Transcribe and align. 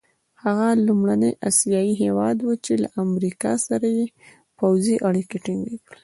هغه 0.43 0.67
لومړنی 0.87 1.31
اسیایي 1.49 1.93
هېواد 2.03 2.37
وو 2.41 2.53
چې 2.65 2.73
له 2.83 2.87
امریکا 3.03 3.51
سره 3.67 3.87
یې 3.97 4.05
پوځي 4.57 4.95
اړیکي 5.07 5.37
ټینګې 5.45 5.77
کړې. 5.87 5.97